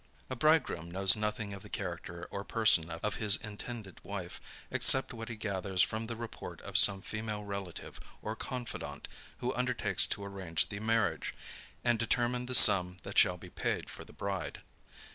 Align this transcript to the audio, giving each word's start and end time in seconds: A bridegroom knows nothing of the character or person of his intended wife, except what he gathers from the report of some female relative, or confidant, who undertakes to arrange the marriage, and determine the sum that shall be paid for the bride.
A 0.31 0.35
bridegroom 0.35 0.89
knows 0.89 1.15
nothing 1.15 1.53
of 1.53 1.61
the 1.61 1.69
character 1.69 2.27
or 2.31 2.43
person 2.43 2.89
of 2.89 3.17
his 3.17 3.35
intended 3.35 4.01
wife, 4.03 4.41
except 4.71 5.13
what 5.13 5.29
he 5.29 5.35
gathers 5.35 5.83
from 5.83 6.07
the 6.07 6.15
report 6.15 6.59
of 6.61 6.75
some 6.75 7.03
female 7.03 7.43
relative, 7.43 7.99
or 8.19 8.35
confidant, 8.35 9.07
who 9.41 9.53
undertakes 9.53 10.07
to 10.07 10.25
arrange 10.25 10.69
the 10.69 10.79
marriage, 10.79 11.35
and 11.83 11.99
determine 11.99 12.47
the 12.47 12.55
sum 12.55 12.97
that 13.03 13.19
shall 13.19 13.37
be 13.37 13.51
paid 13.51 13.91
for 13.91 14.03
the 14.03 14.11
bride. 14.11 14.61